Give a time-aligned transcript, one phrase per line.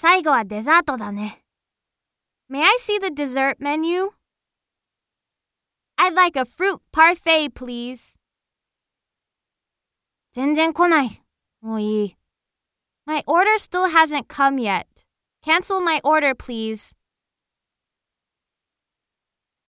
[0.00, 1.42] 最後はデザートだね。
[2.48, 4.10] May I see the dessert menu?
[5.96, 8.14] I'd like a fruit parfait, please.
[10.32, 11.20] 全然来ない。
[11.60, 12.14] もういい。
[13.06, 14.86] My order still hasn't come yet.
[15.44, 16.96] Cancel my order, please.